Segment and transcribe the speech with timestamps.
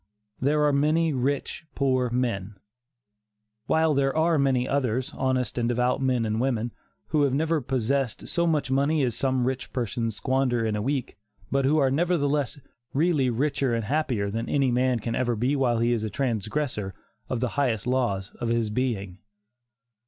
[0.39, 2.55] "There are many rich poor men,"
[3.67, 6.71] while there are many others, honest and devout men and women,
[7.09, 11.17] who have never possessed so much money as some rich persons squander in a week,
[11.51, 12.59] but who are nevertheless
[12.95, 16.95] really richer and happier than any man can ever be while he is a transgressor
[17.29, 19.19] of the higher laws of his being.